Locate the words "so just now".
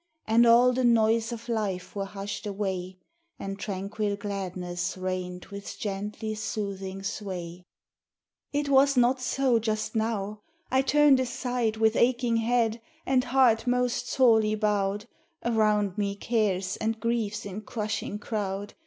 9.21-10.39